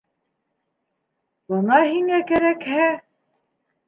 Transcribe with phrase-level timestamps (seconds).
[1.53, 2.87] Бына һиңә кәрәкһә!